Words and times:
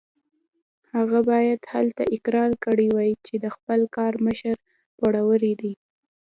هغه 0.95 1.19
باید 1.29 1.61
هلته 1.73 2.03
اقرار 2.15 2.51
کړی 2.65 2.87
وای 2.91 3.11
چې 3.25 3.33
د 3.43 3.45
خپل 3.55 3.79
کار 3.97 4.13
مشر 4.27 4.55
پوروړی 4.97 5.53
دی. 5.61 5.73